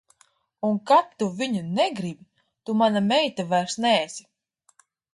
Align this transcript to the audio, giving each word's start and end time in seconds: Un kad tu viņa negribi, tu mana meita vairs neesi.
Un 0.69 0.79
kad 0.91 1.11
tu 1.19 1.27
viņa 1.41 1.61
negribi, 1.81 2.27
tu 2.65 2.77
mana 2.83 3.07
meita 3.13 3.49
vairs 3.55 3.81
neesi. 3.89 4.31